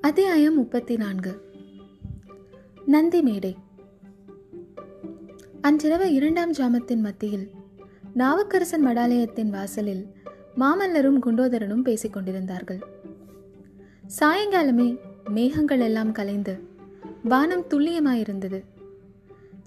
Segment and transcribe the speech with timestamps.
[0.00, 1.32] அத்தியாயம் முப்பத்தி நான்கு
[2.84, 3.56] நந்தி மேடை.
[5.60, 7.50] அன்றிரவு இரண்டாம் ஜாமத்தின் மத்தியில்
[8.16, 10.14] நாவக்கரசன் மடாலயத்தின் வாசலில்
[10.56, 12.80] மாமல்லரும் குண்டோதரனும் பேசிக் கொண்டிருந்தார்கள்.
[14.20, 14.98] சாயங்காலமே
[15.30, 16.54] மேகங்கள் எல்லாம் கலைந்து
[17.22, 18.64] வானம் துல்லியமாயிருந்தது.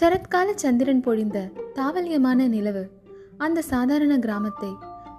[0.00, 2.90] சரத்கால சந்திரன் பொழிந்த தாவல்யமான நிலவு
[3.36, 4.72] அந்த சாதாரண கிராமத்தை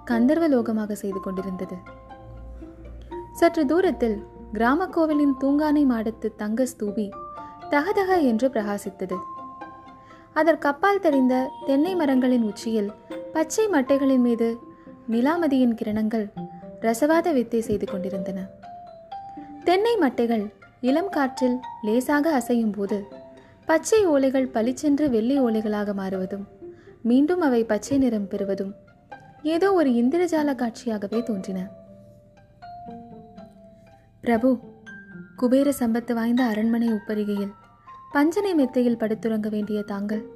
[0.05, 1.75] கந்தர்வ லோகமாக செய்து கொண்டிருந்தது.
[3.33, 7.05] சற்று தூரத்தில் கிராம கோவிலின் தூங்கானை மாடத்து தங்க ஸ்தூபி
[7.69, 9.17] தகதக என்று பிரகாசித்தது.
[10.33, 11.35] அதற்கப்பால் தெரிந்த
[11.67, 12.89] தென்னை மரங்களின் உச்சியில்
[13.33, 14.47] பச்சை மட்டைகளின் மீது
[15.09, 16.25] நிலாமதியின் கிரணங்கள்
[16.81, 18.39] ரசவாத வித்தை செய்து கொண்டிருந்தன.
[19.63, 20.45] தென்னை மட்டைகள்
[20.81, 22.99] இளம் காற்றில் லேசாக அசையும் போது
[23.65, 26.45] பச்சை ஓலைகள் பளிச்சென்று வெள்ளி ஓலைகளாக மாறுவதும்
[27.01, 28.73] மீண்டும் அவை பச்சை நிறம் பெறுவதும்
[29.43, 31.59] ஏதோ ஒரு இந்திரஜால காட்சியாகவே தோன்றின.
[34.29, 34.59] பிரபு
[35.35, 37.53] குபேர சம்பத்து வாய்ந்த அரண்மனை உப்பரிகையில்
[38.11, 40.29] பஞ்சனை மெத்தையில் படுத்துறங்க வேண்டிய தாங்கள்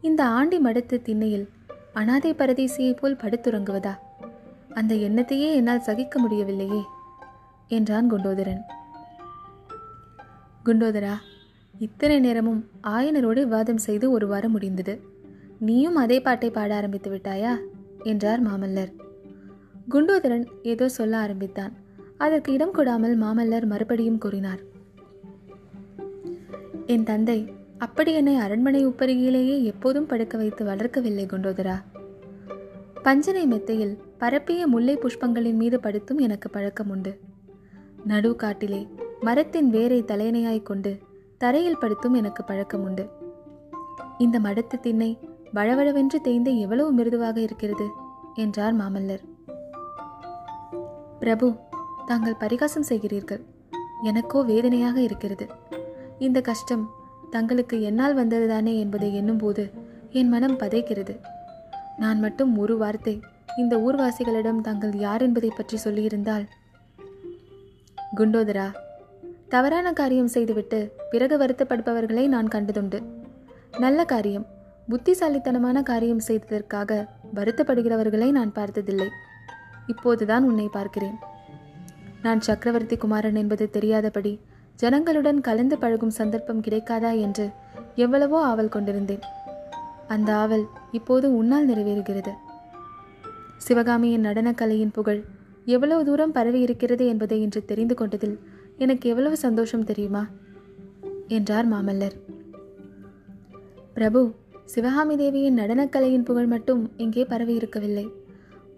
[0.00, 1.48] இந்த ஆண்டி மடுத்து திண்ணையில்
[1.92, 3.98] அனாதை பரதேசியைப் போல் படுத்துறங்குவதா?
[4.74, 6.82] அந்த எண்ணத்தையே என்னால் சகிக்க முடியவில்லையே
[7.68, 8.62] என்றான் குண்டோதரன்.
[10.64, 11.14] குண்டோதரா
[11.78, 15.00] இத்தனை நேரமும் ஆயனரோடு விவாதம் செய்து ஒரு வாரம் முடிந்தது.
[15.58, 17.56] நீயும் அதே பாட்டை பாட ஆரம்பித்து விட்டாயா?
[18.02, 18.92] என்றார் மாமல்லர்.
[19.90, 21.84] குண்டோதரன் ஏதோ சொல்ல ஆரம்பித்தான்.
[22.18, 24.60] அதற்கு இடம் கொடாமல் மாமல்லர் மறுபடியும் கூறினார்.
[26.86, 31.82] என் தந்தை அப்படி என்னை அரண்மனை உப்பருகிலேயே எப்போதும் படுக்க வைத்து வளர்க்கவில்லை குண்டோதரா.
[33.02, 37.18] பஞ்சனை மெத்தையில் பரப்பிய முல்லை புஷ்பங்களின் மீது படுத்தும் எனக்கு பழக்கம் உண்டு.
[38.04, 38.86] நடு காட்டிலே
[39.20, 40.98] மரத்தின் வேரை தலையணையாய் கொண்டு
[41.38, 43.08] தரையில் படுத்தும் எனக்கு பழக்கம் உண்டு.
[44.18, 45.18] இந்த மடத்து திண்ணை
[45.54, 47.88] வழவழவென்று தேய்ந்து எவ்வளவு மிருதுவாக இருக்கிறது?
[48.34, 49.22] என்றார் மாமல்லர்.
[51.18, 51.54] பிரபு
[52.10, 53.42] தாங்கள் பரிகாசம் செய்கிறீர்கள்.
[54.10, 55.46] எனக்கோ வேதனையாக இருக்கிறது.
[56.26, 56.84] இந்த கஷ்டம்
[57.30, 59.64] தங்களுக்கு என்னால் வந்ததுதானே என்பதை எண்ணும்போது
[60.18, 61.14] என் மனம் பதைக்கிறது.
[62.02, 63.14] நான் மட்டும் ஒரு வார்த்தை
[63.62, 66.46] இந்த ஊர்வாசிகளிடம் தாங்கள் யார் என்பதை பற்றி சொல்லியிருந்தால்
[68.18, 68.66] குண்டோதரா
[69.54, 70.78] தவறான காரியம் செய்துவிட்டு
[71.10, 72.98] பிறகு வருத்தப்படுபவர்களை நான் கண்டதுண்டு.
[73.84, 74.46] நல்ல காரியம்
[74.88, 76.98] புத்திசாலித்தனமான காரியம் செய்ததற்காக
[77.34, 79.08] வருத்தப்படுகிறவர்களை நான் பார்த்ததில்லை.
[79.86, 81.16] இப்போதுதான் உன்னை பார்க்கிறேன்.
[82.26, 84.32] நான் சக்கரவர்த்தி குமாரன் என்பது தெரியாதபடி
[84.82, 87.46] ஜனங்களுடன் கலந்து பழகும் சந்தர்ப்பம் கிடைக்காதா என்று
[87.94, 89.22] எவ்வளவோ ஆவல் கொண்டிருந்தேன்.
[90.08, 92.32] அந்த ஆவல் இப்போது உன்னால் நிறைவேறுகிறது.
[93.56, 95.20] சிவகாமியின் நடனக்கலையின் புகழ்
[95.64, 98.36] எவ்வளவு தூரம் பரவி இருக்கிறது என்பதை இன்று தெரிந்து கொண்டதில்
[98.78, 100.24] எனக்கு எவ்வளவு சந்தோஷம் தெரியுமா?
[101.28, 102.16] என்றார் மாமல்லர்.
[103.94, 104.22] பிரபு
[104.64, 108.06] சிவகாமி தேவியின் நடனக்கலையின் புகழ் மட்டும் இங்கே பரவி இருக்கவில்லை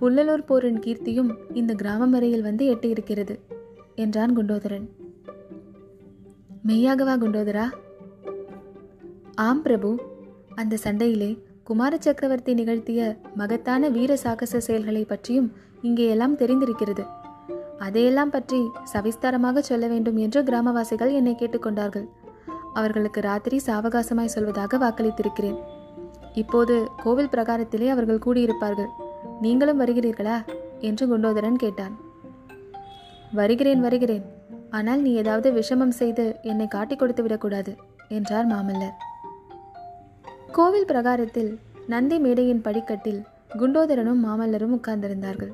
[0.01, 3.35] புல்லலூர் போரின் கீர்த்தியும் இந்த கிராமம் வரையில் வந்து எட்டியிருக்கிறது
[3.95, 4.85] என்றான் குண்டோதரன்.
[6.67, 7.65] மெய்யாகவா குண்டோதரா?
[9.35, 9.91] ஆம் பிரபு.
[10.55, 11.31] அந்த சண்டையிலே
[11.65, 13.01] குமார சக்கரவர்த்தி நிகழ்த்திய
[13.35, 17.07] மகத்தான வீர சாகச செயல்களை பற்றியும் இங்கே எல்லாம் தெரிந்திருக்கிறது.
[17.79, 18.61] அதையெல்லாம் பற்றி
[18.93, 22.09] சவிஸ்தாரமாக சொல்ல வேண்டும் என்று கிராமவாசிகள் என்னை கேட்டுக்கொண்டார்கள்
[22.73, 25.59] அவர்களுக்கு ராத்திரி சாவகாசமாய் சொல்வதாக வாக்களித்திருக்கிறேன்.
[26.35, 28.91] இப்போது கோவில் பிரகாரத்திலே அவர்கள் கூடியிருப்பார்கள்.
[29.41, 30.37] நீங்களும் வருகிறீர்களா?
[30.79, 32.01] என்று குண்டோதரன் கேட்டான்.
[33.33, 34.25] வருகிறேன் வருகிறேன்.
[34.71, 37.77] ஆனால் நீ ஏதாவது விஷமம் செய்து என்னை காட்டிக் கொடுத்து விடக்கூடாது
[38.09, 38.97] என்றார் மாமல்லர்.
[40.53, 43.25] கோவில் பிரகாரத்தில் நந்தி மேடையின் படிக்கட்டில்
[43.59, 45.53] குண்டோதரனும் மாமல்லரும் உட்கார்ந்திருந்தார்கள்.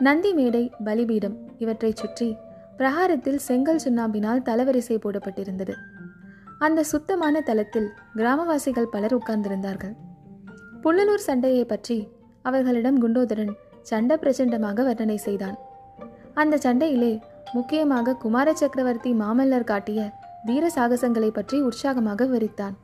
[0.00, 2.36] நந்தி மேடை பலிபீடம் இவற்றைச் சுற்றி
[2.76, 5.74] பிரகாரத்தில் செங்கல் சுண்ணாம்பினால் தளவரிசை போடப்பட்டிருந்தது.
[6.58, 9.94] அந்த சுத்தமான தளத்தில் கிராமவாசிகள் பலர் உட்கார்ந்திருந்தார்கள்.
[10.82, 12.08] புள்ளலூர் சண்டையை பற்றி
[12.48, 13.52] அவர்களிடம் குண்டோதரன்
[13.82, 15.56] சண்ட பிரச்சண்டமாக வர்ணனை செய்தான்.
[16.34, 17.12] அந்த சண்டையிலே
[17.52, 20.00] முக்கியமாக குமார சக்கரவர்த்தி மாமல்லர் காட்டிய
[20.44, 22.74] வீர சாகசங்களை பற்றி உற்சாகமாக விவரித்தான்.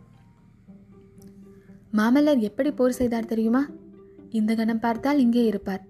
[1.98, 3.62] மாமல்லர் எப்படி போர் செய்தார் தெரியுமா?
[4.30, 5.82] இந்த கணம் பார்த்தால் இங்கே இருப்பார்.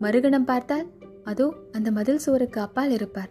[0.00, 0.86] மறுகணம் பார்த்தால்
[1.24, 3.30] அதோ அந்த மதில் சுவருக்கு அப்பால் இருப்பார்.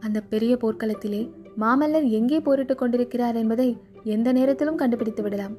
[0.00, 1.22] அந்த பெரிய போர்க்களத்திலே
[1.62, 3.68] மாமல்லர் எங்கே போரிட்டுக் கொண்டிருக்கிறார் என்பதை
[4.14, 5.54] எந்த நேரத்திலும் கண்டுபிடித்து விடலாம்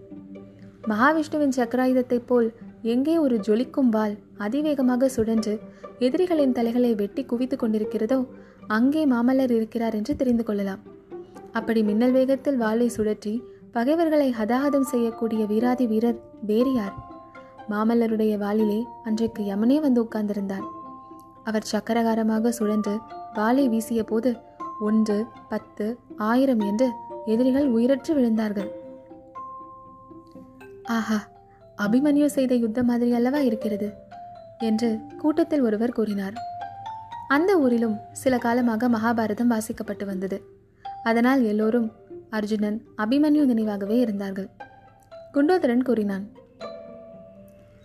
[0.88, 2.50] மகாவிஷ்ணுவின் சக்கராயுதத்தைப் போல்
[2.86, 5.60] எங்கே ஒரு ஜொலிக்கும் வால் அதிவேகமாக சுழன்று
[6.00, 8.28] எதிரிகளின் தலைகளை வெட்டி குவித்துக் கொண்டிருக்கிறதோ
[8.68, 10.82] அங்கே மாமல்லர் இருக்கிறார் என்று தெரிந்து கொள்ளலாம்.
[11.52, 16.96] அப்படி மின்னல் வேகத்தில் வாளை சுழற்றி பகைவர்களை ஹதாஹதம் செய்யக்கூடிய வீராதி வீரர் வேறு யார்?
[17.70, 20.66] மாமல்லருடைய வாளிலே அன்றைக்கு யமனே வந்து உட்கார்ந்திருந்தார்.
[21.44, 22.98] அவர் சக்கரகாரமாக சுழன்று
[23.34, 24.36] வாளை வீசிய போது
[24.80, 26.88] ஒன்று பத்து ஆயிரம் என்று
[27.26, 28.72] எதிரிகள் உயிரற்று விழுந்தார்கள்.
[30.90, 31.20] ஆஹா!
[31.78, 33.94] அபிமன்யு செய்த யுத்தம் மாதிரி அல்லவா இருக்கிறது?
[34.60, 36.34] என்று கூட்டத்தில் ஒருவர் கூறினார்.
[37.28, 40.38] அந்த ஊரிலும் சில காலமாக மகாபாரதம் வாசிக்கப்பட்டு வந்தது.
[41.04, 41.92] அதனால் எல்லோரும்
[42.30, 44.50] அர்ஜுனன் அபிமன்யு நினைவாகவே இருந்தார்கள்.
[45.34, 46.32] குண்டோதரன் கூறினான்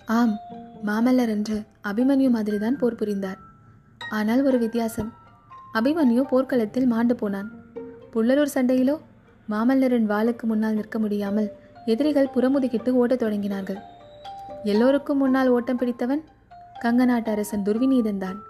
[0.06, 0.38] ஆம்
[0.86, 3.38] மாமல்லர் என்று அபிமன்யு மாதிரிதான் போர் புரிந்தார்.
[4.10, 5.12] ஆனால் ஒரு வித்தியாசம்.
[5.74, 7.50] அபிமன்யு போர்க்களத்தில் மாண்டு போனான்.
[8.12, 8.96] புள்ளலூர் சண்டையிலோ
[9.50, 11.50] மாமல்லரின் வாளுக்கு முன்னால் நிற்க முடியாமல்
[11.86, 13.80] எதிரிகள் புறமுதுகிட்டு ஓடத் தொடங்கினார்கள்.
[14.64, 16.24] எல்லோருக்கும் முன்னால் ஓட்டம் பிடித்தவன்
[16.82, 18.42] கங்க நாட்டு அரசன் துர்விநீதன் தான்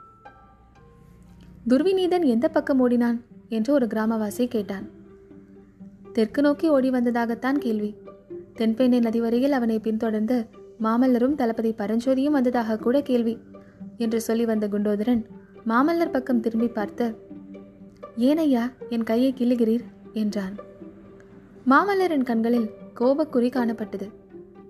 [1.68, 4.90] துர்விநீதன் எந்த பக்கம் ஓடினான் என்று ஒரு கிராமவாசி கேட்டான்.
[6.12, 7.94] தெற்கு நோக்கி ஓடி வந்ததாகத்தான் கேள்வி.
[8.56, 10.46] தென்பெண்ணை நதி வரையில் அவனை பின்தொடர்ந்து
[10.82, 13.38] மாமல்லரும் தளபதி பரஞ்சோதியும் வந்ததாக கூட கேள்வி
[13.96, 15.24] என்று சொல்லி வந்த குண்டோதரன்
[15.68, 17.28] மாமல்லர் பக்கம் திரும்பி பார்த்து
[18.18, 19.84] ஏனையா என் கையை கிள்ளுகிறீர்?
[20.12, 20.54] என்றான்.
[21.68, 24.06] மாமல்லரின் கண்களில் கோபக்குறி காணப்பட்டது.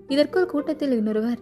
[0.09, 1.41] இதற்குள் கூட்டத்தில் இன்னொருவர்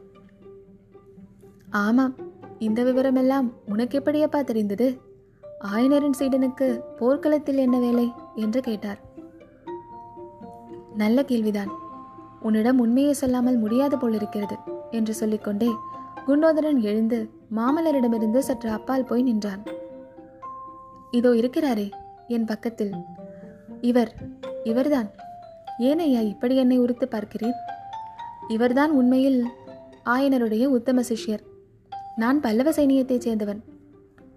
[1.71, 2.15] ஆமாம்
[2.59, 5.01] இந்த விவரமெல்லாம் உனக்கு எப்படியப்பா தெரிந்தது?
[5.75, 8.13] ஆயனரின் சீடனுக்கு போர்க்களத்தில் என்ன வேலை?
[8.35, 9.01] என்று கேட்டார்.
[10.97, 11.71] நல்ல கேள்விதான்.
[12.41, 14.57] உன்னிடம் உண்மையை சொல்லாமல் முடியாது போலிருக்கிறது
[14.91, 15.71] என்று சொல்லிக்கொண்டே
[16.27, 19.63] குண்டோதரன் எழுந்து மாமல்லரிடமிருந்து சற்று அப்பால் போய் நின்றான்.
[21.11, 21.91] இதோ இருக்கிறாரே
[22.27, 22.95] என் பக்கத்தில்.
[23.81, 24.15] இவர்
[24.65, 25.11] இவர்தான்.
[25.79, 27.59] ஏனையா இப்படி என்னை உறுத்து பார்க்கிறீர்?
[28.49, 29.47] இவர்தான் உண்மையில்
[30.05, 31.39] ஆயனருடைய உத்தம சிஷ்யர்.
[32.17, 33.61] நான் பல்லவ சைனியத்தைச் சேர்ந்தவன்.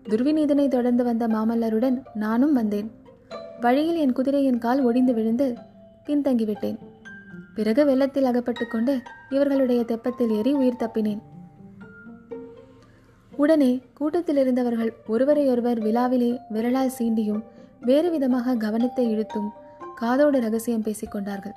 [0.04, 2.92] துர்விநீதனை தொடர்ந்து வந்த மாமல்லருடன் நானும் வந்தேன்.
[3.62, 5.58] வழியில் என் குதிரையின் கால் ஒடிந்து விழுந்து
[6.06, 6.78] பின்தங்கிவிட்டேன்.
[7.56, 11.20] பிறகு வெள்ளத்தில் அகப்பட்டு கொண்டு இவர்களுடைய தெப்பத்தில் ஏறி உயிர் தப்பினேன்.
[13.36, 17.44] உடனே கூட்டத்தில் இருந்தவர்கள் ஒருவரையொருவர் விழாவிலே விரலால் சீண்டியும்
[17.82, 19.52] வேறு விதமாக கவனத்தை இழுத்தும்
[20.02, 21.56] காதோடு ரகசியம் பேசிக் கொண்டார்கள்.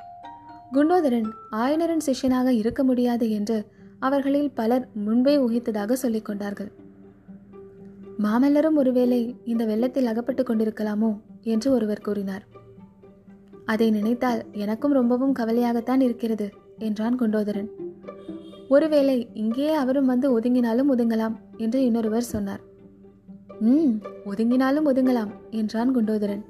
[0.73, 3.57] குண்டோதரன் ஆயனரின் சிஷ்யனாக இருக்க முடியாது என்று
[3.99, 6.71] அவர்களில் பலர் முன்பே ஊகித்ததாக சொல்லிக் கொண்டார்கள்.
[8.23, 11.11] மாமல்லரும் ஒருவேளை இந்த வெள்ளத்தில் அகப்பட்டு கொண்டிருக்கலாமோ
[11.43, 12.45] என்று ஒருவர் கூறினார்.
[13.65, 16.47] அதை நினைத்தால் எனக்கும் ரொம்பவும் கவலையாகத்தான் இருக்கிறது
[16.79, 17.71] என்றான் குண்டோதரன்.
[18.69, 22.63] ஒருவேளை இங்கேயே அவரும் வந்து ஒதுங்கினாலும் ஒதுங்கலாம் என்று இன்னொருவர் சொன்னார்.
[23.61, 23.95] ம்
[24.27, 26.45] ஒதுங்கினாலும் ஒதுங்கலாம் என்றான் குண்டோதரன்.